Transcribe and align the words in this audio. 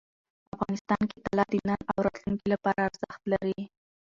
افغانستان 0.55 1.01
کې 1.09 1.17
طلا 1.25 1.43
د 1.51 1.53
نن 1.67 1.79
او 1.91 1.97
راتلونکي 2.05 2.47
لپاره 2.53 2.79
ارزښت 2.89 3.21
لري. 3.33 3.59